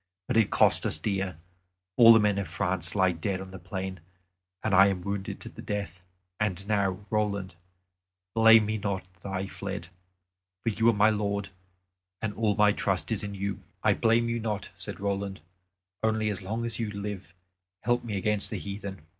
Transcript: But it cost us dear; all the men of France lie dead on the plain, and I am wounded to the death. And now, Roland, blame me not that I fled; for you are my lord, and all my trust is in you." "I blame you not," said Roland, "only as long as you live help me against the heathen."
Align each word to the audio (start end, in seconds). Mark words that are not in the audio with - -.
But 0.27 0.35
it 0.37 0.49
cost 0.49 0.83
us 0.87 0.97
dear; 0.97 1.37
all 1.95 2.11
the 2.11 2.19
men 2.19 2.39
of 2.39 2.47
France 2.47 2.95
lie 2.95 3.11
dead 3.11 3.39
on 3.39 3.51
the 3.51 3.59
plain, 3.59 3.99
and 4.63 4.73
I 4.73 4.87
am 4.87 5.03
wounded 5.03 5.39
to 5.41 5.47
the 5.49 5.61
death. 5.61 6.01
And 6.39 6.67
now, 6.67 7.05
Roland, 7.11 7.53
blame 8.33 8.65
me 8.65 8.79
not 8.79 9.03
that 9.21 9.31
I 9.31 9.45
fled; 9.45 9.89
for 10.63 10.69
you 10.69 10.89
are 10.89 10.93
my 10.93 11.11
lord, 11.11 11.49
and 12.19 12.33
all 12.33 12.55
my 12.55 12.71
trust 12.71 13.11
is 13.11 13.23
in 13.23 13.35
you." 13.35 13.61
"I 13.83 13.93
blame 13.93 14.27
you 14.27 14.39
not," 14.39 14.71
said 14.75 14.99
Roland, 14.99 15.41
"only 16.01 16.31
as 16.31 16.41
long 16.41 16.65
as 16.65 16.79
you 16.79 16.89
live 16.89 17.35
help 17.81 18.03
me 18.03 18.17
against 18.17 18.49
the 18.49 18.57
heathen." 18.57 19.01